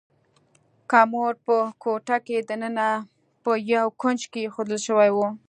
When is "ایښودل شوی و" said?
4.43-5.17